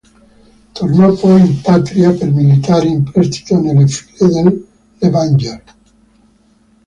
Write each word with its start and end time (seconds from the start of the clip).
Tornò 0.71 1.13
poi 1.13 1.41
in 1.41 1.61
patria, 1.61 2.11
per 2.11 2.31
militare 2.31 2.87
in 2.87 3.03
prestito 3.03 3.59
nelle 3.61 3.85
file 3.85 4.41
del 4.41 4.67
Levanger. 4.97 5.63